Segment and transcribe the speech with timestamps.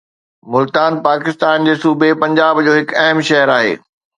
[0.53, 3.73] ملتان پاڪستان جي صوبي پنجاب جو هڪ اهم شهر آهي